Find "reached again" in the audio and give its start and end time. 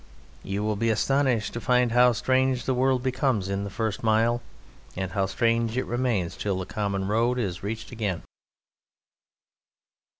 7.61-8.23